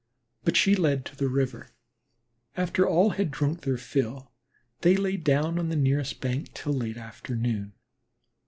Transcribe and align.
But 0.43 0.57
she 0.57 0.73
led 0.75 1.05
to 1.05 1.15
the 1.15 1.29
river. 1.29 1.75
After 2.57 2.87
all 2.87 3.11
had 3.11 3.29
drunk 3.29 3.61
their 3.61 3.77
fill 3.77 4.31
they 4.79 4.95
lay 4.97 5.15
down 5.15 5.59
on 5.59 5.69
the 5.69 5.75
nearest 5.75 6.19
bank 6.21 6.55
till 6.55 6.73
late 6.73 6.97
afternoon. 6.97 7.73